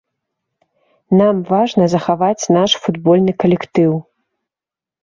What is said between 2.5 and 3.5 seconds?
наш футбольны